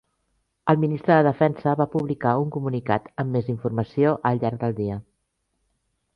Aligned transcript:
El 0.71 0.79
Ministre 0.83 1.17
de 1.19 1.25
Defensa 1.27 1.75
va 1.81 1.87
publicar 1.97 2.31
un 2.45 2.49
comunicat 2.57 3.13
amb 3.25 3.37
més 3.39 3.53
informació 3.55 4.17
al 4.31 4.43
llarg 4.47 4.63
del 4.67 4.77
dia. 4.83 4.99